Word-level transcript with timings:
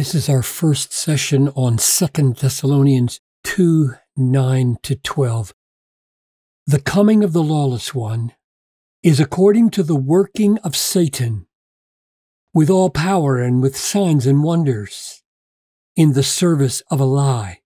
This 0.00 0.14
is 0.14 0.30
our 0.30 0.42
first 0.42 0.94
session 0.94 1.50
on 1.50 1.76
2 1.76 2.32
Thessalonians 2.32 3.20
2 3.44 3.96
9 4.16 4.76
to 4.82 4.94
12. 4.94 5.52
The 6.66 6.80
coming 6.80 7.22
of 7.22 7.34
the 7.34 7.42
lawless 7.42 7.94
one 7.94 8.32
is 9.02 9.20
according 9.20 9.68
to 9.72 9.82
the 9.82 9.94
working 9.94 10.56
of 10.60 10.74
Satan, 10.74 11.48
with 12.54 12.70
all 12.70 12.88
power 12.88 13.42
and 13.42 13.60
with 13.60 13.76
signs 13.76 14.24
and 14.24 14.42
wonders, 14.42 15.22
in 15.94 16.14
the 16.14 16.22
service 16.22 16.82
of 16.90 16.98
a 16.98 17.04
lie, 17.04 17.60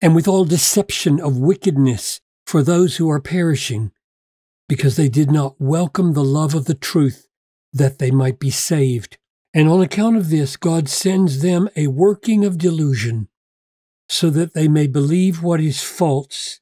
and 0.00 0.14
with 0.14 0.28
all 0.28 0.44
deception 0.44 1.18
of 1.18 1.36
wickedness 1.36 2.20
for 2.46 2.62
those 2.62 2.98
who 2.98 3.10
are 3.10 3.20
perishing, 3.20 3.90
because 4.68 4.94
they 4.94 5.08
did 5.08 5.32
not 5.32 5.56
welcome 5.58 6.12
the 6.12 6.22
love 6.22 6.54
of 6.54 6.66
the 6.66 6.74
truth 6.74 7.26
that 7.72 7.98
they 7.98 8.12
might 8.12 8.38
be 8.38 8.50
saved. 8.50 9.18
And 9.56 9.68
on 9.68 9.80
account 9.80 10.16
of 10.16 10.30
this, 10.30 10.56
God 10.56 10.88
sends 10.88 11.40
them 11.40 11.68
a 11.76 11.86
working 11.86 12.44
of 12.44 12.58
delusion, 12.58 13.28
so 14.08 14.28
that 14.30 14.52
they 14.52 14.66
may 14.66 14.88
believe 14.88 15.44
what 15.44 15.60
is 15.60 15.80
false, 15.80 16.60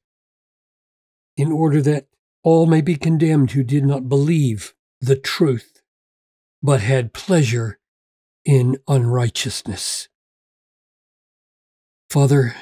in 1.37 1.51
order 1.51 1.81
that 1.81 2.07
all 2.45 2.67
may 2.67 2.83
be 2.83 2.97
condemned 2.97 3.53
who 3.53 3.65
did 3.65 3.87
not 3.87 4.11
believe 4.11 4.75
the 5.01 5.17
truth, 5.17 5.81
but 6.63 6.81
had 6.81 7.15
pleasure 7.15 7.79
in 8.45 8.77
unrighteousness. 8.87 10.09
Father, 12.11 12.55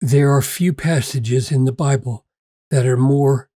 there 0.00 0.32
are 0.32 0.42
few 0.42 0.72
passages 0.72 1.52
in 1.52 1.64
the 1.64 1.72
Bible 1.72 2.26
that 2.70 2.86
are 2.86 2.96
more 2.96 3.50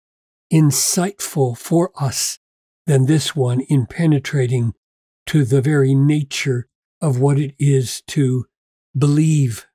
insightful 0.52 1.58
for 1.58 1.92
us 1.98 2.40
than 2.86 3.06
this 3.06 3.34
one 3.34 3.62
in 3.62 3.86
penetrating 3.86 4.74
to 5.32 5.46
the 5.46 5.62
very 5.62 5.96
nature 5.96 6.68
of 7.00 7.18
what 7.18 7.40
it 7.40 7.56
is 7.58 8.04
to 8.06 8.46
believe 8.98 9.66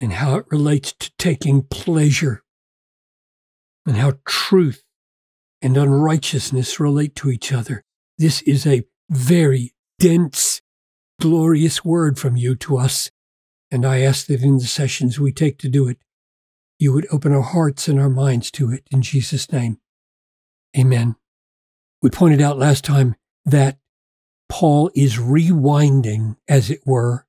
and 0.00 0.14
how 0.14 0.36
it 0.36 0.46
relates 0.50 0.92
to 0.94 1.10
taking 1.18 1.60
pleasure 1.64 2.42
and 3.84 3.98
how 3.98 4.14
truth 4.26 4.84
and 5.60 5.76
unrighteousness 5.76 6.80
relate 6.80 7.14
to 7.14 7.30
each 7.30 7.52
other. 7.52 7.84
This 8.16 8.40
is 8.42 8.66
a 8.66 8.84
very 9.10 9.74
dense, 9.98 10.62
glorious 11.20 11.84
word 11.84 12.18
from 12.18 12.38
you 12.38 12.56
to 12.56 12.78
us. 12.78 13.10
And 13.70 13.84
I 13.84 14.00
ask 14.00 14.28
that 14.28 14.40
in 14.40 14.56
the 14.56 14.64
sessions 14.64 15.20
we 15.20 15.30
take 15.30 15.58
to 15.58 15.68
do 15.68 15.88
it, 15.88 15.98
you 16.78 16.94
would 16.94 17.06
open 17.12 17.34
our 17.34 17.42
hearts 17.42 17.86
and 17.86 18.00
our 18.00 18.08
minds 18.08 18.50
to 18.52 18.72
it 18.72 18.86
in 18.90 19.02
Jesus' 19.02 19.52
name. 19.52 19.76
Amen. 20.74 21.16
We 22.00 22.08
pointed 22.08 22.40
out 22.40 22.56
last 22.56 22.82
time 22.82 23.16
that 23.44 23.78
Paul 24.48 24.90
is 24.94 25.16
rewinding, 25.16 26.36
as 26.48 26.70
it 26.70 26.80
were, 26.84 27.26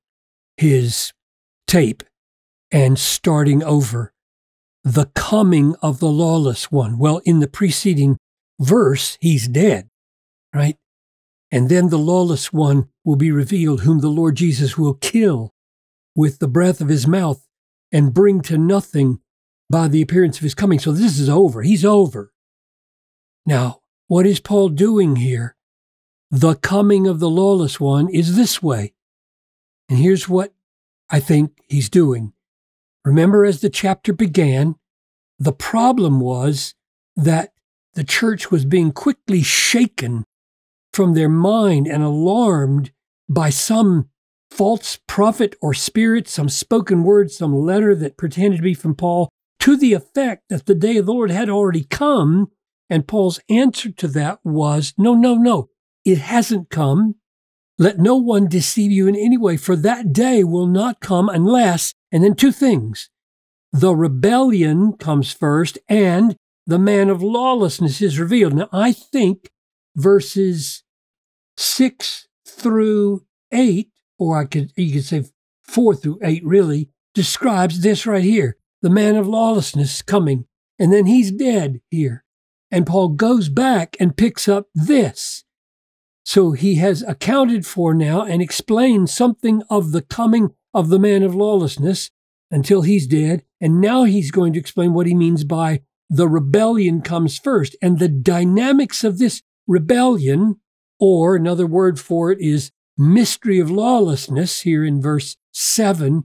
his 0.56 1.12
tape 1.66 2.02
and 2.70 2.98
starting 2.98 3.62
over 3.62 4.12
the 4.84 5.06
coming 5.14 5.74
of 5.82 5.98
the 5.98 6.08
lawless 6.08 6.70
one. 6.70 6.98
Well, 6.98 7.20
in 7.24 7.40
the 7.40 7.48
preceding 7.48 8.18
verse, 8.60 9.18
he's 9.20 9.48
dead, 9.48 9.88
right? 10.54 10.76
And 11.50 11.68
then 11.68 11.88
the 11.88 11.98
lawless 11.98 12.52
one 12.52 12.88
will 13.04 13.16
be 13.16 13.32
revealed, 13.32 13.80
whom 13.80 14.00
the 14.00 14.08
Lord 14.08 14.36
Jesus 14.36 14.78
will 14.78 14.94
kill 14.94 15.52
with 16.14 16.38
the 16.38 16.48
breath 16.48 16.80
of 16.80 16.88
his 16.88 17.06
mouth 17.06 17.46
and 17.92 18.14
bring 18.14 18.40
to 18.42 18.58
nothing 18.58 19.20
by 19.68 19.88
the 19.88 20.02
appearance 20.02 20.36
of 20.36 20.42
his 20.42 20.54
coming. 20.54 20.78
So 20.78 20.92
this 20.92 21.18
is 21.18 21.28
over. 21.28 21.62
He's 21.62 21.84
over. 21.84 22.32
Now, 23.44 23.80
what 24.06 24.26
is 24.26 24.40
Paul 24.40 24.68
doing 24.68 25.16
here? 25.16 25.55
The 26.30 26.54
coming 26.54 27.06
of 27.06 27.20
the 27.20 27.30
lawless 27.30 27.78
one 27.78 28.08
is 28.08 28.36
this 28.36 28.62
way. 28.62 28.94
And 29.88 29.98
here's 29.98 30.28
what 30.28 30.52
I 31.08 31.20
think 31.20 31.62
he's 31.68 31.88
doing. 31.88 32.32
Remember, 33.04 33.44
as 33.44 33.60
the 33.60 33.70
chapter 33.70 34.12
began, 34.12 34.74
the 35.38 35.52
problem 35.52 36.18
was 36.20 36.74
that 37.14 37.52
the 37.94 38.04
church 38.04 38.50
was 38.50 38.64
being 38.64 38.92
quickly 38.92 39.42
shaken 39.42 40.24
from 40.92 41.14
their 41.14 41.28
mind 41.28 41.86
and 41.86 42.02
alarmed 42.02 42.90
by 43.28 43.50
some 43.50 44.08
false 44.50 44.98
prophet 45.06 45.54
or 45.60 45.74
spirit, 45.74 46.28
some 46.28 46.48
spoken 46.48 47.04
word, 47.04 47.30
some 47.30 47.54
letter 47.54 47.94
that 47.94 48.16
pretended 48.16 48.56
to 48.56 48.62
be 48.62 48.74
from 48.74 48.94
Paul, 48.94 49.28
to 49.60 49.76
the 49.76 49.92
effect 49.92 50.44
that 50.48 50.66
the 50.66 50.74
day 50.74 50.96
of 50.96 51.06
the 51.06 51.12
Lord 51.12 51.30
had 51.30 51.48
already 51.48 51.84
come. 51.84 52.50
And 52.88 53.08
Paul's 53.08 53.40
answer 53.48 53.90
to 53.90 54.08
that 54.08 54.40
was 54.44 54.94
no, 54.96 55.14
no, 55.14 55.34
no. 55.34 55.70
It 56.06 56.18
hasn't 56.18 56.70
come. 56.70 57.16
Let 57.78 57.98
no 57.98 58.14
one 58.14 58.46
deceive 58.48 58.92
you 58.92 59.08
in 59.08 59.16
any 59.16 59.36
way, 59.36 59.56
for 59.56 59.74
that 59.76 60.12
day 60.12 60.44
will 60.44 60.68
not 60.68 61.00
come 61.00 61.28
unless, 61.28 61.92
and 62.12 62.22
then 62.22 62.36
two 62.36 62.52
things. 62.52 63.10
The 63.72 63.94
rebellion 63.94 64.92
comes 64.92 65.32
first, 65.32 65.78
and 65.88 66.36
the 66.64 66.78
man 66.78 67.10
of 67.10 67.22
lawlessness 67.22 68.00
is 68.00 68.20
revealed. 68.20 68.54
Now, 68.54 68.68
I 68.72 68.92
think 68.92 69.50
verses 69.96 70.84
six 71.56 72.28
through 72.46 73.26
eight, 73.52 73.90
or 74.16 74.38
I 74.38 74.44
could 74.44 74.72
you 74.76 74.92
could 74.92 75.04
say 75.04 75.24
four 75.64 75.96
through 75.96 76.20
eight, 76.22 76.44
really 76.44 76.88
describes 77.14 77.80
this 77.80 78.06
right 78.06 78.22
here: 78.22 78.56
the 78.80 78.90
man 78.90 79.16
of 79.16 79.26
lawlessness 79.26 80.02
coming, 80.02 80.46
and 80.78 80.92
then 80.92 81.06
he's 81.06 81.32
dead 81.32 81.80
here. 81.90 82.24
And 82.70 82.86
Paul 82.86 83.08
goes 83.08 83.48
back 83.48 83.96
and 83.98 84.16
picks 84.16 84.48
up 84.48 84.68
this. 84.72 85.42
So 86.26 86.50
he 86.50 86.74
has 86.74 87.02
accounted 87.02 87.64
for 87.64 87.94
now 87.94 88.22
and 88.22 88.42
explained 88.42 89.08
something 89.08 89.62
of 89.70 89.92
the 89.92 90.02
coming 90.02 90.50
of 90.74 90.88
the 90.88 90.98
man 90.98 91.22
of 91.22 91.36
lawlessness 91.36 92.10
until 92.50 92.82
he's 92.82 93.06
dead. 93.06 93.44
And 93.60 93.80
now 93.80 94.02
he's 94.02 94.32
going 94.32 94.52
to 94.54 94.58
explain 94.58 94.92
what 94.92 95.06
he 95.06 95.14
means 95.14 95.44
by 95.44 95.82
the 96.10 96.28
rebellion 96.28 97.00
comes 97.00 97.38
first. 97.38 97.76
And 97.80 98.00
the 98.00 98.08
dynamics 98.08 99.04
of 99.04 99.18
this 99.18 99.42
rebellion, 99.68 100.60
or 100.98 101.36
another 101.36 101.64
word 101.64 102.00
for 102.00 102.32
it 102.32 102.40
is 102.40 102.72
mystery 102.98 103.60
of 103.60 103.70
lawlessness, 103.70 104.62
here 104.62 104.84
in 104.84 105.00
verse 105.00 105.36
7, 105.52 106.24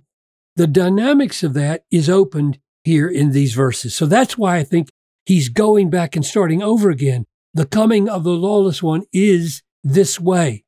the 0.55 0.67
dynamics 0.67 1.43
of 1.43 1.53
that 1.53 1.85
is 1.91 2.09
opened 2.09 2.57
here 2.83 3.07
in 3.07 3.33
these 3.33 3.53
verses. 3.53 3.93
So 3.93 4.07
that's 4.07 4.35
why 4.35 4.57
I 4.57 4.63
think 4.63 4.89
he's 5.25 5.49
going 5.49 5.91
back 5.91 6.15
and 6.15 6.25
starting 6.25 6.63
over 6.63 6.89
again. 6.89 7.25
The 7.53 7.67
coming 7.67 8.09
of 8.09 8.23
the 8.23 8.31
lawless 8.31 8.81
one 8.81 9.03
is 9.13 9.61
this 9.83 10.19
way. 10.19 10.63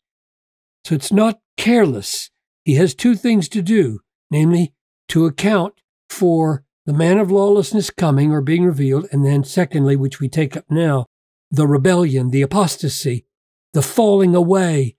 So 0.85 0.95
it's 0.95 1.11
not 1.11 1.39
careless. 1.57 2.29
He 2.65 2.75
has 2.75 2.95
two 2.95 3.15
things 3.15 3.47
to 3.49 3.61
do, 3.61 3.99
namely, 4.31 4.73
to 5.09 5.25
account 5.25 5.75
for 6.09 6.63
the 6.85 6.93
man 6.93 7.17
of 7.17 7.31
lawlessness 7.31 7.89
coming 7.89 8.31
or 8.31 8.41
being 8.41 8.65
revealed, 8.65 9.07
and 9.11 9.25
then, 9.25 9.43
secondly, 9.43 9.95
which 9.95 10.19
we 10.19 10.27
take 10.27 10.57
up 10.57 10.65
now, 10.69 11.05
the 11.49 11.67
rebellion, 11.67 12.29
the 12.29 12.41
apostasy, 12.41 13.25
the 13.73 13.81
falling 13.81 14.35
away, 14.35 14.95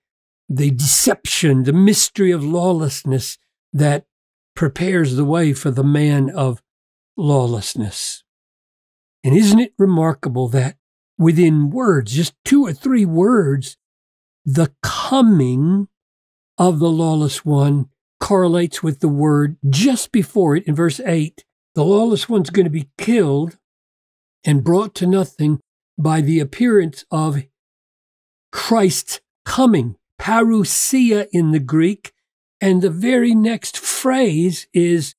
the 0.49 0.71
deception, 0.71 1.63
the 1.63 1.73
mystery 1.73 2.31
of 2.31 2.43
lawlessness 2.43 3.37
that 3.73 4.05
prepares 4.55 5.15
the 5.15 5.25
way 5.25 5.53
for 5.53 5.69
the 5.69 5.83
man 5.83 6.29
of 6.29 6.61
lawlessness. 7.17 8.23
And 9.23 9.35
isn't 9.35 9.59
it 9.59 9.73
remarkable 9.77 10.47
that 10.49 10.77
within 11.17 11.69
words, 11.69 12.13
just 12.13 12.33
two 12.43 12.65
or 12.65 12.73
three 12.73 13.05
words, 13.05 13.77
the 14.45 14.71
coming 14.83 15.87
of 16.57 16.79
the 16.79 16.89
lawless 16.89 17.43
one 17.43 17.89
correlates 18.19 18.81
with 18.83 18.99
the 18.99 19.07
word 19.07 19.57
just 19.69 20.11
before 20.11 20.55
it 20.55 20.63
in 20.65 20.75
verse 20.75 20.99
8. 20.99 21.43
The 21.73 21.83
lawless 21.83 22.29
one's 22.29 22.49
going 22.49 22.65
to 22.65 22.69
be 22.69 22.89
killed 22.97 23.57
and 24.45 24.63
brought 24.63 24.95
to 24.95 25.07
nothing 25.07 25.59
by 25.97 26.21
the 26.21 26.39
appearance 26.39 27.05
of 27.11 27.43
Christ's 28.51 29.19
coming, 29.45 29.95
parousia 30.19 31.27
in 31.31 31.51
the 31.51 31.59
Greek. 31.59 32.13
And 32.61 32.81
the 32.81 32.89
very 32.89 33.35
next 33.35 33.77
phrase 33.77 34.67
is, 34.73 35.15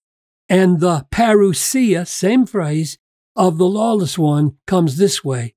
and 0.48 0.80
the 0.80 1.06
parousia, 1.12 2.06
same 2.06 2.46
phrase, 2.46 2.96
of 3.34 3.58
the 3.58 3.66
lawless 3.66 4.16
one 4.16 4.56
comes 4.66 4.96
this 4.96 5.22
way. 5.22 5.54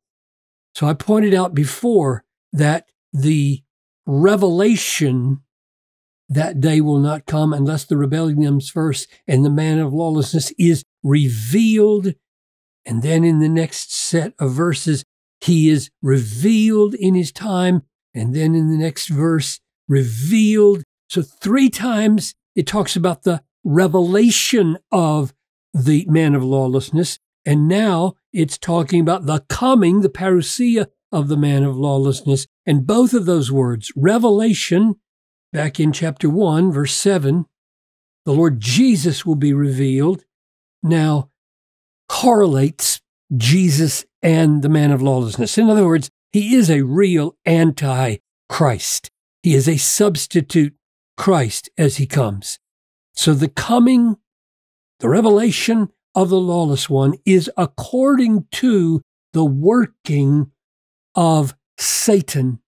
So 0.75 0.88
I 0.88 0.94
pointed 0.94 1.33
out 1.33 1.53
before 1.55 2.25
that 2.51 2.89
the 3.13 3.63
revelation 4.06 5.41
that 6.29 6.59
day 6.61 6.79
will 6.79 7.00
not 7.00 7.25
come 7.25 7.53
unless 7.53 7.85
the 7.85 7.97
rebellion 7.97 8.44
comes 8.44 8.69
first 8.69 9.07
and 9.27 9.44
the 9.44 9.50
man 9.50 9.79
of 9.79 9.94
lawlessness 9.94 10.51
is 10.57 10.83
revealed. 11.03 12.13
And 12.85 13.01
then 13.01 13.23
in 13.23 13.39
the 13.39 13.50
next 13.50 13.94
set 13.94 14.33
of 14.39 14.51
verses, 14.51 15.03
he 15.41 15.69
is 15.69 15.89
revealed 16.01 16.94
in 16.94 17.15
his 17.15 17.31
time. 17.31 17.83
And 18.13 18.35
then 18.35 18.56
in 18.56 18.69
the 18.69 18.77
next 18.77 19.07
verse, 19.07 19.59
revealed. 19.88 20.83
So 21.09 21.21
three 21.21 21.69
times 21.69 22.35
it 22.56 22.67
talks 22.67 22.95
about 22.95 23.23
the 23.23 23.41
revelation 23.63 24.77
of 24.91 25.33
the 25.73 26.06
man 26.07 26.35
of 26.35 26.44
lawlessness. 26.44 27.19
And 27.45 27.67
now 27.67 28.15
it's 28.33 28.57
talking 28.57 29.01
about 29.01 29.25
the 29.25 29.39
coming, 29.50 30.01
the 30.01 30.09
parousia 30.09 30.88
of 31.11 31.27
the 31.27 31.38
man 31.38 31.63
of 31.63 31.77
lawlessness. 31.77 32.45
And 32.65 32.85
both 32.85 33.13
of 33.13 33.25
those 33.25 33.51
words, 33.51 33.91
revelation, 33.95 34.95
back 35.51 35.79
in 35.79 35.91
chapter 35.91 36.29
1, 36.29 36.71
verse 36.71 36.94
7, 36.94 37.45
the 38.25 38.33
Lord 38.33 38.59
Jesus 38.59 39.25
will 39.25 39.35
be 39.35 39.53
revealed, 39.53 40.23
now 40.83 41.29
correlates 42.07 43.01
Jesus 43.35 44.06
and 44.21 44.61
the 44.61 44.69
man 44.69 44.91
of 44.91 45.01
lawlessness. 45.01 45.57
In 45.57 45.69
other 45.69 45.85
words, 45.85 46.09
he 46.31 46.56
is 46.56 46.69
a 46.69 46.81
real 46.81 47.35
anti 47.45 48.17
Christ. 48.47 49.09
He 49.44 49.53
is 49.53 49.67
a 49.67 49.77
substitute 49.77 50.73
Christ 51.17 51.69
as 51.77 51.97
he 51.97 52.06
comes. 52.06 52.59
So 53.13 53.33
the 53.33 53.50
coming, 53.50 54.17
the 55.00 55.09
revelation 55.09 55.89
of 56.15 56.29
the 56.29 56.39
lawless 56.39 56.89
one 56.89 57.15
is 57.25 57.50
according 57.57 58.47
to 58.53 59.01
the 59.33 59.45
working 59.45 60.51
of 61.19 61.54
Satan 61.77 62.62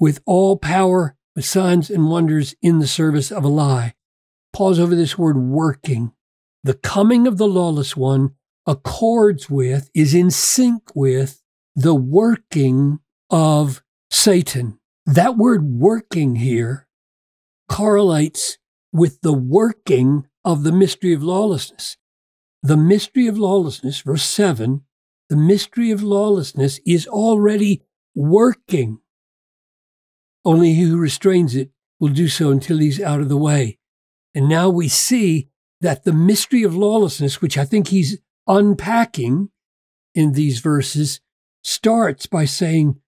with 0.00 0.20
all 0.26 0.56
power, 0.56 1.16
with 1.36 1.44
signs 1.44 1.88
and 1.88 2.10
wonders 2.10 2.56
in 2.60 2.80
the 2.80 2.88
service 2.88 3.30
of 3.30 3.44
a 3.44 3.48
lie. 3.48 3.94
Pause 4.52 4.80
over 4.80 4.96
this 4.96 5.16
word 5.16 5.36
working. 5.38 6.10
The 6.64 6.74
coming 6.74 7.28
of 7.28 7.38
the 7.38 7.46
lawless 7.46 7.96
one 7.96 8.34
accords 8.66 9.48
with, 9.48 9.90
is 9.94 10.12
in 10.12 10.32
sync 10.32 10.82
with 10.92 11.40
the 11.76 11.94
working 11.94 12.98
of 13.30 13.80
Satan. 14.10 14.80
That 15.06 15.36
word 15.36 15.62
working 15.62 16.34
here 16.34 16.88
correlates 17.68 18.58
with 18.92 19.20
the 19.20 19.32
working 19.32 20.26
of 20.44 20.64
the 20.64 20.72
mystery 20.72 21.12
of 21.12 21.22
lawlessness. 21.22 21.96
The 22.64 22.76
mystery 22.76 23.28
of 23.28 23.38
lawlessness, 23.38 24.00
verse 24.00 24.24
7, 24.24 24.82
the 25.30 25.36
mystery 25.36 25.92
of 25.92 26.02
lawlessness 26.02 26.80
is 26.84 27.06
already 27.06 27.82
working. 28.16 28.98
Only 30.44 30.74
he 30.74 30.82
who 30.82 30.98
restrains 30.98 31.54
it 31.54 31.70
will 32.00 32.08
do 32.08 32.26
so 32.26 32.50
until 32.50 32.78
he's 32.78 33.00
out 33.00 33.20
of 33.20 33.28
the 33.28 33.36
way. 33.36 33.78
And 34.34 34.48
now 34.48 34.68
we 34.68 34.88
see 34.88 35.48
that 35.80 36.02
the 36.02 36.12
mystery 36.12 36.64
of 36.64 36.74
lawlessness, 36.74 37.40
which 37.40 37.56
I 37.56 37.64
think 37.64 37.88
he's 37.88 38.18
unpacking 38.48 39.50
in 40.16 40.32
these 40.32 40.58
verses, 40.58 41.20
starts 41.62 42.26
by 42.26 42.44
saying 42.44 43.00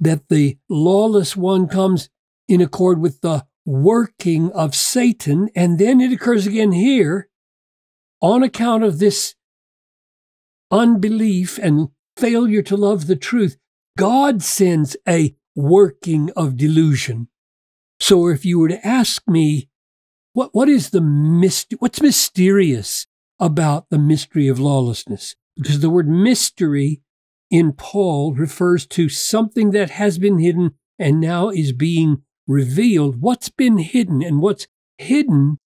that 0.00 0.28
the 0.28 0.56
lawless 0.70 1.36
one 1.36 1.68
comes 1.68 2.08
in 2.48 2.62
accord 2.62 3.00
with 3.00 3.20
the 3.20 3.44
working 3.66 4.50
of 4.52 4.74
Satan. 4.74 5.50
And 5.54 5.78
then 5.78 6.00
it 6.00 6.12
occurs 6.12 6.46
again 6.46 6.72
here 6.72 7.28
on 8.22 8.42
account 8.42 8.82
of 8.82 8.98
this 8.98 9.34
unbelief 10.76 11.58
and 11.58 11.88
failure 12.16 12.62
to 12.62 12.76
love 12.76 13.06
the 13.06 13.16
truth. 13.16 13.56
God 13.98 14.42
sends 14.42 14.96
a 15.08 15.34
working 15.54 16.30
of 16.36 16.56
delusion. 16.56 17.28
So 17.98 18.28
if 18.28 18.44
you 18.44 18.58
were 18.58 18.68
to 18.68 18.86
ask 18.86 19.26
me, 19.26 19.68
what, 20.32 20.54
what 20.54 20.68
is 20.68 20.90
the 20.90 21.00
myst- 21.00 21.74
what's 21.78 22.02
mysterious 22.02 23.06
about 23.40 23.88
the 23.88 23.98
mystery 23.98 24.48
of 24.48 24.60
lawlessness? 24.60 25.34
Because 25.56 25.80
the 25.80 25.90
word 25.90 26.08
mystery 26.08 27.00
in 27.50 27.72
Paul 27.72 28.34
refers 28.34 28.86
to 28.88 29.08
something 29.08 29.70
that 29.70 29.90
has 29.90 30.18
been 30.18 30.38
hidden 30.38 30.74
and 30.98 31.20
now 31.20 31.48
is 31.48 31.72
being 31.72 32.22
revealed. 32.46 33.22
What's 33.22 33.48
been 33.48 33.78
hidden 33.78 34.22
and 34.22 34.40
what's 34.40 34.66
hidden 34.98 35.58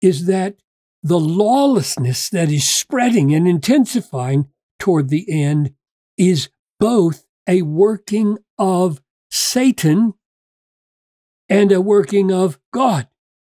is 0.00 0.26
that 0.26 0.56
the 1.02 1.20
lawlessness 1.20 2.28
that 2.30 2.50
is 2.50 2.68
spreading 2.68 3.34
and 3.34 3.46
intensifying 3.46 4.48
toward 4.78 5.08
the 5.08 5.26
end 5.30 5.72
is 6.16 6.48
both 6.80 7.24
a 7.46 7.62
working 7.62 8.38
of 8.58 9.00
Satan 9.30 10.14
and 11.48 11.72
a 11.72 11.80
working 11.80 12.32
of 12.32 12.58
God. 12.72 13.08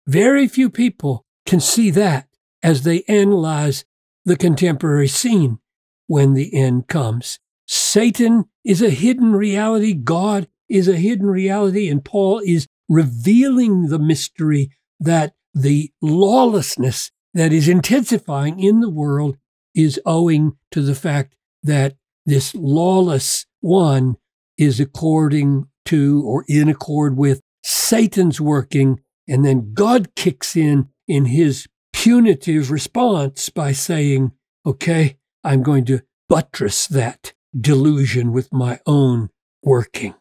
Very 0.07 0.47
few 0.47 0.69
people 0.69 1.25
can 1.45 1.59
see 1.59 1.89
that 1.91 2.27
as 2.63 2.83
they 2.83 3.03
analyze 3.07 3.85
the 4.25 4.38
contemporary 4.38 5.07
scene 5.07 5.59
when 6.07 6.33
the 6.33 6.53
end 6.53 6.88
comes. 6.88 7.39
Satan 7.67 8.45
is 8.63 8.81
a 8.81 8.89
hidden 8.89 9.33
reality, 9.33 9.93
God 9.93 10.47
is 10.69 10.88
a 10.88 10.95
hidden 10.95 11.27
reality, 11.27 11.89
and 11.89 12.03
Paul 12.03 12.41
is 12.45 12.67
revealing 12.88 13.88
the 13.88 13.99
mystery 13.99 14.71
that 14.99 15.33
the 15.53 15.91
lawlessness 16.01 17.11
that 17.33 17.53
is 17.53 17.67
intensifying 17.67 18.59
in 18.59 18.79
the 18.79 18.89
world 18.89 19.37
is 19.73 19.99
owing 20.05 20.57
to 20.71 20.81
the 20.81 20.95
fact 20.95 21.35
that 21.63 21.95
this 22.25 22.53
lawless 22.55 23.45
one 23.61 24.17
is 24.57 24.79
according 24.79 25.67
to 25.85 26.23
or 26.25 26.45
in 26.47 26.69
accord 26.69 27.17
with 27.17 27.41
Satan's 27.63 28.41
working, 28.41 29.01
and 29.27 29.45
then 29.45 29.73
God 29.73 30.15
kicks 30.15 30.55
in 30.55 30.89
in 31.07 31.25
his 31.25 31.67
punitive 31.93 32.71
response 32.71 33.49
by 33.49 33.71
saying, 33.71 34.31
okay, 34.65 35.17
I'm 35.43 35.63
going 35.63 35.85
to 35.85 36.01
buttress 36.29 36.87
that 36.87 37.33
delusion 37.59 38.31
with 38.31 38.53
my 38.53 38.79
own 38.85 39.29
working. 39.63 40.15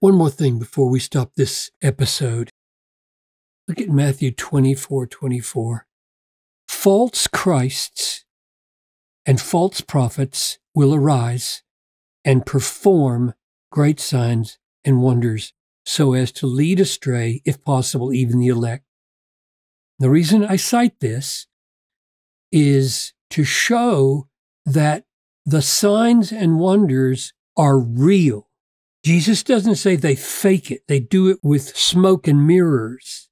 One 0.00 0.14
more 0.14 0.30
thing 0.30 0.58
before 0.58 0.88
we 0.88 0.98
stop 0.98 1.34
this 1.36 1.70
episode. 1.80 2.50
Look 3.68 3.80
at 3.80 3.88
Matthew 3.88 4.32
24 4.32 5.06
24. 5.06 5.86
False 6.82 7.28
Christs 7.28 8.24
and 9.24 9.40
false 9.40 9.80
prophets 9.80 10.58
will 10.74 10.92
arise 10.92 11.62
and 12.24 12.44
perform 12.44 13.34
great 13.70 14.00
signs 14.00 14.58
and 14.84 15.00
wonders 15.00 15.52
so 15.86 16.12
as 16.14 16.32
to 16.32 16.48
lead 16.48 16.80
astray, 16.80 17.40
if 17.44 17.62
possible, 17.62 18.12
even 18.12 18.40
the 18.40 18.48
elect. 18.48 18.84
The 20.00 20.10
reason 20.10 20.44
I 20.44 20.56
cite 20.56 20.98
this 20.98 21.46
is 22.50 23.12
to 23.30 23.44
show 23.44 24.26
that 24.66 25.04
the 25.46 25.62
signs 25.62 26.32
and 26.32 26.58
wonders 26.58 27.32
are 27.56 27.78
real. 27.78 28.48
Jesus 29.04 29.44
doesn't 29.44 29.76
say 29.76 29.94
they 29.94 30.16
fake 30.16 30.72
it, 30.72 30.82
they 30.88 30.98
do 30.98 31.28
it 31.28 31.38
with 31.44 31.76
smoke 31.76 32.26
and 32.26 32.44
mirrors. 32.44 33.28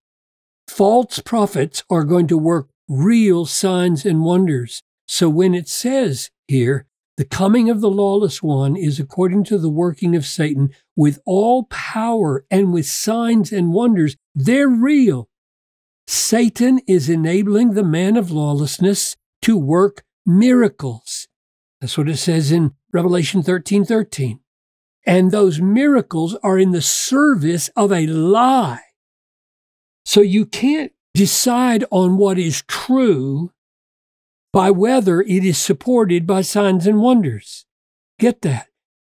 False 0.69 1.19
prophets 1.19 1.82
are 1.91 2.05
going 2.05 2.29
to 2.29 2.38
work 2.38 2.69
real 2.90 3.46
signs 3.46 4.04
and 4.04 4.22
wonders. 4.25 4.82
So 5.06 5.31
when 5.31 5.54
it 5.54 5.69
says 5.69 6.31
here, 6.48 6.87
the 7.16 7.25
coming 7.25 7.70
of 7.70 7.81
the 7.81 7.90
lawless 7.90 8.42
one 8.42 8.76
is 8.76 8.99
according 8.99 9.44
to 9.44 9.59
the 9.59 9.68
working 9.68 10.16
of 10.16 10.26
Satan 10.26 10.70
with 10.97 11.20
all 11.25 11.64
power 11.64 12.44
and 12.50 12.73
with 12.73 12.87
signs 12.87 13.52
and 13.52 13.73
wonders, 13.73 14.16
they're 14.35 14.68
real. 14.68 15.28
Satan 16.06 16.80
is 16.88 17.09
enabling 17.09 17.75
the 17.75 17.85
man 17.85 18.16
of 18.16 18.32
lawlessness 18.32 19.16
to 19.42 19.56
work 19.56 20.02
miracles. 20.26 21.28
That's 21.80 21.97
what 21.97 22.09
it 22.09 22.16
says 22.16 22.50
in 22.50 22.73
Revelation 22.92 23.42
13 23.42 23.85
13. 23.85 24.40
And 25.06 25.30
those 25.30 25.61
miracles 25.61 26.37
are 26.42 26.59
in 26.59 26.73
the 26.73 26.82
service 26.82 27.68
of 27.76 27.92
a 27.92 28.06
lie. 28.06 28.80
So 30.04 30.20
you 30.20 30.44
can't 30.44 30.92
decide 31.20 31.84
on 31.90 32.16
what 32.16 32.38
is 32.38 32.62
true 32.66 33.52
by 34.54 34.70
whether 34.70 35.20
it 35.20 35.44
is 35.44 35.58
supported 35.58 36.26
by 36.26 36.40
signs 36.40 36.86
and 36.86 37.02
wonders. 37.02 37.66
Get 38.18 38.40
that? 38.40 38.68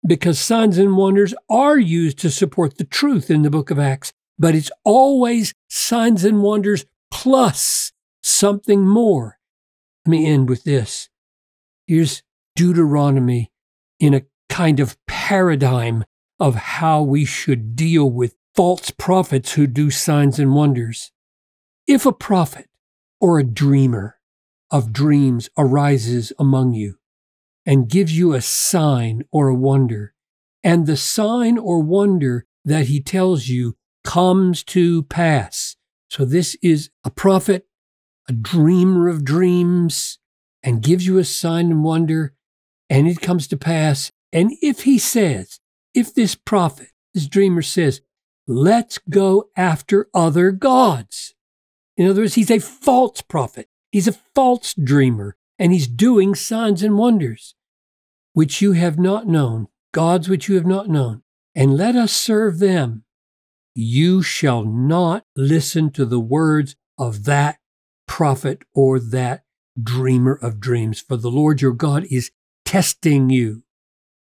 Because 0.05 0.37
signs 0.37 0.77
and 0.77 0.95
wonders 0.97 1.33
are 1.49 1.79
used 1.79 2.19
to 2.19 2.29
support 2.29 2.77
the 2.77 2.83
truth 2.83 3.31
in 3.31 3.41
the 3.41 3.49
book 3.49 3.71
of 3.71 3.79
Acts, 3.79 4.13
but 4.37 4.53
it's 4.53 4.69
always 4.83 5.51
signs 5.67 6.23
and 6.23 6.43
wonders 6.43 6.85
plus 7.09 7.91
something 8.21 8.85
more. 8.85 9.39
Let 10.05 10.11
me 10.11 10.27
end 10.27 10.47
with 10.47 10.63
this. 10.63 11.09
Here's 11.87 12.21
Deuteronomy 12.55 13.49
in 13.99 14.13
a 14.13 14.27
kind 14.47 14.79
of 14.79 14.95
paradigm 15.07 16.03
of 16.39 16.53
how 16.53 17.01
we 17.01 17.25
should 17.25 17.75
deal 17.75 18.07
with 18.07 18.35
false 18.53 18.91
prophets 18.91 19.53
who 19.53 19.65
do 19.65 19.89
signs 19.89 20.37
and 20.37 20.53
wonders. 20.53 21.11
If 21.87 22.07
a 22.07 22.11
prophet 22.11 22.67
or 23.21 23.37
a 23.37 23.43
dreamer 23.43 24.17
of 24.71 24.91
dreams 24.91 25.49
arises 25.55 26.33
among 26.39 26.73
you 26.73 26.95
and 27.63 27.87
gives 27.87 28.17
you 28.17 28.33
a 28.33 28.41
sign 28.41 29.23
or 29.31 29.49
a 29.49 29.55
wonder, 29.55 30.15
and 30.63 30.87
the 30.87 30.97
sign 30.97 31.59
or 31.59 31.83
wonder 31.83 32.47
that 32.63 32.87
he 32.87 33.01
tells 33.01 33.49
you 33.49 33.75
comes 34.03 34.63
to 34.63 35.03
pass. 35.03 35.75
So 36.09 36.25
this 36.25 36.57
is 36.63 36.89
a 37.03 37.11
prophet, 37.11 37.67
a 38.27 38.33
dreamer 38.33 39.07
of 39.07 39.23
dreams, 39.23 40.17
and 40.63 40.81
gives 40.81 41.05
you 41.05 41.19
a 41.19 41.23
sign 41.23 41.69
and 41.69 41.83
wonder, 41.83 42.33
and 42.89 43.07
it 43.07 43.21
comes 43.21 43.47
to 43.49 43.57
pass. 43.57 44.11
And 44.33 44.51
if 44.59 44.83
he 44.83 44.97
says, 44.97 45.59
if 45.93 46.15
this 46.15 46.33
prophet, 46.33 46.89
this 47.13 47.27
dreamer 47.27 47.61
says, 47.61 48.01
let's 48.47 48.97
go 48.97 49.49
after 49.55 50.09
other 50.15 50.51
gods. 50.51 51.34
In 51.97 52.07
other 52.07 52.21
words, 52.21 52.35
he's 52.35 52.51
a 52.51 52.59
false 52.59 53.21
prophet. 53.21 53.69
He's 53.91 54.07
a 54.07 54.19
false 54.33 54.73
dreamer, 54.73 55.37
and 55.57 55.71
he's 55.71 55.87
doing 55.87 56.35
signs 56.35 56.83
and 56.83 56.97
wonders, 56.97 57.55
which 58.33 58.61
you 58.61 58.73
have 58.73 58.99
not 58.99 59.27
known. 59.27 59.67
gods 59.95 60.27
which 60.27 60.49
you 60.49 60.55
have 60.55 60.65
not 60.65 60.89
known, 60.89 61.21
and 61.55 61.77
let 61.77 61.95
us 61.95 62.11
serve 62.11 62.59
them. 62.59 63.05
You 63.73 64.21
shall 64.21 64.65
not 64.65 65.23
listen 65.37 65.89
to 65.91 66.03
the 66.03 66.19
words 66.19 66.75
of 66.97 67.23
that 67.23 67.59
prophet 68.05 68.63
or 68.73 68.99
that 68.99 69.45
dreamer 69.81 70.33
of 70.33 70.59
dreams, 70.59 70.99
for 70.99 71.15
the 71.15 71.31
Lord 71.31 71.61
your 71.61 71.71
God 71.71 72.05
is 72.11 72.31
testing 72.65 73.29
you 73.29 73.63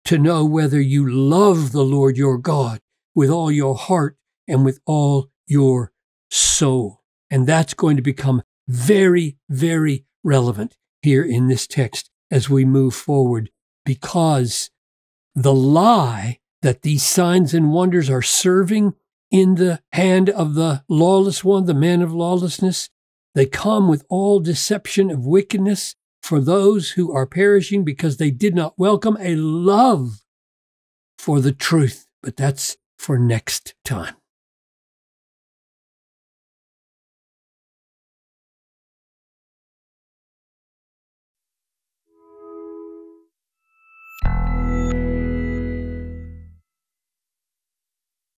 to 0.06 0.20
know 0.20 0.46
whether 0.46 0.80
you 0.80 1.10
love 1.10 1.72
the 1.72 1.84
Lord 1.84 2.18
your 2.18 2.38
God 2.38 2.82
with 3.16 3.32
all 3.32 3.52
your 3.52 3.76
heart 3.76 4.16
and 4.48 4.64
with 4.64 4.80
all 4.86 5.32
your 5.48 5.92
soul. 6.30 7.02
And 7.30 7.46
that's 7.46 7.74
going 7.74 7.98
to 7.98 8.02
become 8.02 8.44
very, 8.68 9.38
very 9.50 10.06
relevant 10.24 10.78
here 11.02 11.24
in 11.24 11.48
this 11.48 11.68
text 11.68 12.10
as 12.30 12.50
we 12.50 12.66
move 12.66 12.94
forward 12.94 13.50
because 13.86 14.70
the 15.36 15.54
lie 15.54 16.40
that 16.62 16.82
these 16.82 17.04
signs 17.04 17.54
and 17.54 17.72
wonders 17.72 18.10
are 18.10 18.22
serving 18.22 18.94
in 19.32 19.56
the 19.56 19.82
hand 19.94 20.30
of 20.30 20.56
the 20.56 20.84
lawless 20.90 21.44
one, 21.44 21.66
the 21.66 21.74
man 21.74 22.02
of 22.02 22.14
lawlessness, 22.14 22.90
they 23.36 23.46
come 23.46 23.88
with 23.88 24.06
all 24.10 24.40
deception 24.40 25.12
of 25.12 25.26
wickedness 25.26 25.96
for 26.22 26.40
those 26.42 26.92
who 26.92 27.14
are 27.14 27.26
perishing 27.26 27.84
because 27.84 28.18
they 28.18 28.32
did 28.32 28.56
not 28.56 28.74
welcome 28.78 29.18
a 29.20 29.36
love 29.36 30.22
for 31.18 31.40
the 31.40 31.52
truth. 31.52 32.08
But 32.24 32.36
that's 32.36 32.78
for 32.98 33.18
next 33.20 33.76
time. 33.86 34.16